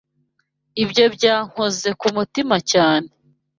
Ibyo 0.83 1.05
byankoze 1.15 1.89
ku 1.99 2.07
mutima 2.17 2.55
cyane. 2.71 3.09